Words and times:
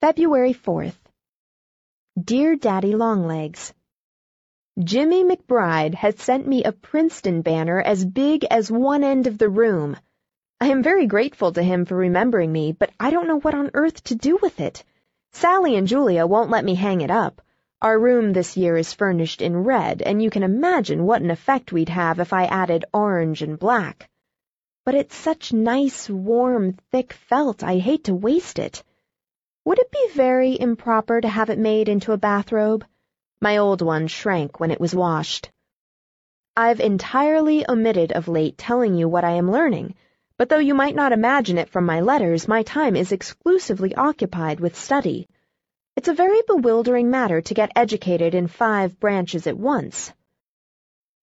February 0.00 0.54
4th. 0.54 0.94
Dear 2.16 2.54
Daddy 2.54 2.94
Longlegs, 2.94 3.74
Jimmie 4.78 5.24
McBride 5.24 5.94
has 5.94 6.14
sent 6.20 6.46
me 6.46 6.62
a 6.62 6.70
Princeton 6.70 7.42
banner 7.42 7.80
as 7.80 8.04
big 8.04 8.44
as 8.44 8.70
one 8.70 9.02
end 9.02 9.26
of 9.26 9.38
the 9.38 9.48
room. 9.48 9.96
I 10.60 10.68
am 10.68 10.84
very 10.84 11.08
grateful 11.08 11.52
to 11.52 11.64
him 11.64 11.84
for 11.84 11.96
remembering 11.96 12.52
me, 12.52 12.70
but 12.70 12.92
I 13.00 13.10
don't 13.10 13.26
know 13.26 13.40
what 13.40 13.56
on 13.56 13.72
earth 13.74 14.04
to 14.04 14.14
do 14.14 14.38
with 14.40 14.60
it. 14.60 14.84
Sallie 15.32 15.74
and 15.74 15.88
Julia 15.88 16.28
won't 16.28 16.50
let 16.50 16.64
me 16.64 16.76
hang 16.76 17.00
it 17.00 17.10
up. 17.10 17.42
Our 17.82 17.98
room 17.98 18.32
this 18.32 18.56
year 18.56 18.76
is 18.76 18.92
furnished 18.92 19.42
in 19.42 19.64
red, 19.64 20.00
and 20.00 20.22
you 20.22 20.30
can 20.30 20.44
imagine 20.44 21.06
what 21.06 21.22
an 21.22 21.32
effect 21.32 21.72
we'd 21.72 21.88
have 21.88 22.20
if 22.20 22.32
I 22.32 22.44
added 22.44 22.84
orange 22.94 23.42
and 23.42 23.58
black. 23.58 24.08
But 24.84 24.94
it's 24.94 25.16
such 25.16 25.52
nice, 25.52 26.08
warm, 26.08 26.76
thick 26.92 27.12
felt, 27.12 27.64
I 27.64 27.78
hate 27.78 28.04
to 28.04 28.14
waste 28.14 28.60
it. 28.60 28.84
Would 29.68 29.80
it 29.80 29.92
be 29.92 30.08
very 30.14 30.58
improper 30.58 31.20
to 31.20 31.28
have 31.28 31.50
it 31.50 31.58
made 31.58 31.90
into 31.90 32.12
a 32.12 32.16
bathrobe? 32.16 32.86
My 33.38 33.58
old 33.58 33.82
one 33.82 34.06
shrank 34.06 34.58
when 34.58 34.70
it 34.70 34.80
was 34.80 34.94
washed. 34.94 35.50
I've 36.56 36.80
entirely 36.80 37.68
omitted 37.68 38.12
of 38.12 38.28
late 38.28 38.56
telling 38.56 38.94
you 38.94 39.10
what 39.10 39.24
I 39.24 39.32
am 39.32 39.50
learning, 39.50 39.94
but 40.38 40.48
though 40.48 40.56
you 40.56 40.72
might 40.72 40.94
not 40.94 41.12
imagine 41.12 41.58
it 41.58 41.68
from 41.68 41.84
my 41.84 42.00
letters, 42.00 42.48
my 42.48 42.62
time 42.62 42.96
is 42.96 43.12
exclusively 43.12 43.94
occupied 43.94 44.58
with 44.58 44.74
study. 44.74 45.28
It's 45.96 46.08
a 46.08 46.14
very 46.14 46.40
bewildering 46.46 47.10
matter 47.10 47.42
to 47.42 47.52
get 47.52 47.70
educated 47.76 48.34
in 48.34 48.46
five 48.46 48.98
branches 48.98 49.46
at 49.46 49.58
once. 49.58 50.14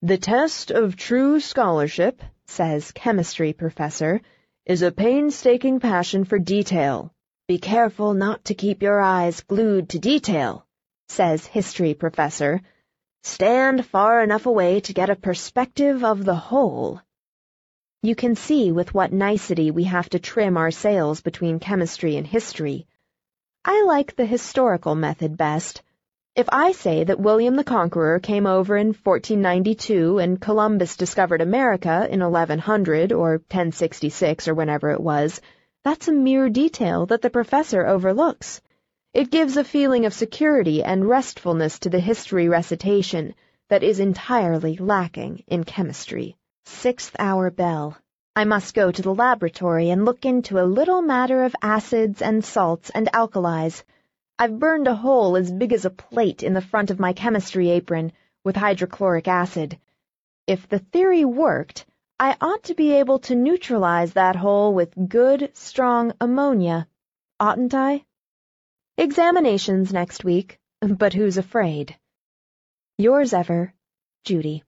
The 0.03 0.19
test 0.19 0.69
of 0.69 0.95
true 0.95 1.39
scholarship, 1.39 2.21
says 2.45 2.91
chemistry 2.91 3.53
professor, 3.53 4.21
is 4.67 4.83
a 4.83 4.91
painstaking 4.91 5.79
passion 5.79 6.25
for 6.25 6.37
detail. 6.37 7.11
Be 7.47 7.59
careful 7.59 8.15
not 8.15 8.45
to 8.45 8.55
keep 8.55 8.81
your 8.81 8.99
eyes 8.99 9.41
glued 9.41 9.89
to 9.89 9.99
detail, 9.99 10.65
says 11.09 11.45
history 11.45 11.93
professor. 11.93 12.59
Stand 13.21 13.85
far 13.85 14.23
enough 14.23 14.47
away 14.47 14.79
to 14.79 14.93
get 14.93 15.11
a 15.11 15.15
perspective 15.15 16.03
of 16.03 16.25
the 16.25 16.33
whole. 16.33 17.01
You 18.01 18.15
can 18.15 18.35
see 18.35 18.71
with 18.71 18.95
what 18.95 19.13
nicety 19.13 19.69
we 19.69 19.83
have 19.83 20.09
to 20.09 20.17
trim 20.17 20.57
our 20.57 20.71
sails 20.71 21.21
between 21.21 21.59
chemistry 21.59 22.17
and 22.17 22.25
history. 22.25 22.87
I 23.63 23.83
like 23.83 24.15
the 24.15 24.25
historical 24.25 24.95
method 24.95 25.37
best. 25.37 25.83
If 26.35 26.49
I 26.51 26.71
say 26.71 27.03
that 27.03 27.19
William 27.19 27.55
the 27.57 27.63
Conqueror 27.63 28.19
came 28.19 28.47
over 28.47 28.75
in 28.75 28.87
1492 28.87 30.17
and 30.17 30.41
Columbus 30.41 30.97
discovered 30.97 31.41
America 31.41 32.07
in 32.09 32.21
1100 32.21 33.13
or 33.13 33.33
1066 33.33 34.47
or 34.47 34.55
whenever 34.55 34.89
it 34.89 34.99
was, 34.99 35.41
that's 35.85 36.07
a 36.07 36.11
mere 36.11 36.49
detail 36.49 37.05
that 37.05 37.21
the 37.21 37.29
professor 37.29 37.85
overlooks. 37.85 38.59
It 39.13 39.29
gives 39.29 39.55
a 39.55 39.63
feeling 39.63 40.07
of 40.07 40.15
security 40.15 40.83
and 40.83 41.07
restfulness 41.07 41.77
to 41.79 41.91
the 41.91 41.99
history 41.99 42.49
recitation 42.49 43.35
that 43.69 43.83
is 43.83 43.99
entirely 43.99 44.77
lacking 44.77 45.43
in 45.45 45.63
chemistry. 45.63 46.35
Sixth 46.65 47.15
hour 47.19 47.51
bell. 47.51 47.95
I 48.35 48.45
must 48.45 48.73
go 48.73 48.91
to 48.91 49.01
the 49.03 49.13
laboratory 49.13 49.91
and 49.91 50.05
look 50.05 50.25
into 50.25 50.59
a 50.59 50.65
little 50.65 51.03
matter 51.03 51.43
of 51.43 51.55
acids 51.61 52.19
and 52.19 52.43
salts 52.43 52.89
and 52.89 53.07
alkalis. 53.13 53.83
I've 54.39 54.57
burned 54.57 54.87
a 54.87 54.95
hole 54.95 55.37
as 55.37 55.51
big 55.51 55.71
as 55.71 55.85
a 55.85 55.91
plate 55.91 56.41
in 56.41 56.53
the 56.53 56.61
front 56.61 56.89
of 56.89 56.99
my 56.99 57.13
chemistry 57.13 57.69
apron 57.69 58.11
with 58.43 58.55
hydrochloric 58.55 59.27
acid. 59.27 59.77
If 60.47 60.67
the 60.67 60.79
theory 60.79 61.25
worked, 61.25 61.85
I 62.17 62.37
ought 62.39 62.63
to 62.63 62.75
be 62.75 62.93
able 62.93 63.19
to 63.19 63.35
neutralize 63.35 64.13
that 64.13 64.37
hole 64.37 64.73
with 64.73 65.09
good, 65.09 65.51
strong 65.53 66.13
ammonia, 66.21 66.87
oughtn't 67.41 67.73
I? 67.73 68.05
Examinations 68.97 69.91
next 69.91 70.23
week, 70.23 70.57
but 70.79 71.13
who's 71.13 71.37
afraid? 71.37 71.97
Yours 72.97 73.33
ever, 73.33 73.73
Judy. 74.23 74.63